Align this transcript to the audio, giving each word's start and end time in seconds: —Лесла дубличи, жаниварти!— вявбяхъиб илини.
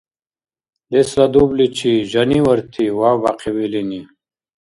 —Лесла 0.93 1.25
дубличи, 1.33 1.93
жаниварти!— 2.11 2.85
вявбяхъиб 2.97 3.57
илини. 3.65 4.01